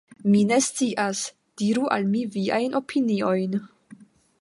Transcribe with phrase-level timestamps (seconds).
[0.29, 1.21] Mi ne scias.
[1.63, 3.59] Diru al mi viajn opiniojn.